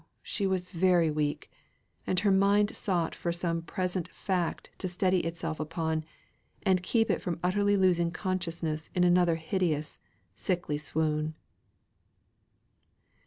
she 0.23 0.47
was 0.47 0.69
very 0.69 1.11
weak; 1.11 1.51
and 2.07 2.21
her 2.21 2.31
mind 2.31 2.75
sought 2.75 3.13
for 3.13 3.31
some 3.31 3.61
present 3.61 4.07
fact 4.07 4.71
to 4.79 4.87
steady 4.87 5.19
itself 5.19 5.59
upon, 5.59 6.03
and 6.63 6.81
keep 6.81 7.11
it 7.11 7.21
from 7.21 7.39
utterly 7.43 7.77
losing 7.77 8.09
consciousness 8.09 8.89
in 8.95 9.03
another 9.03 9.35
hideous, 9.35 9.99
sickly 10.35 10.79
swoon. 10.79 11.35